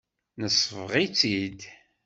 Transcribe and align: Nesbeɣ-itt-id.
Nesbeɣ-itt-id. 0.41 1.59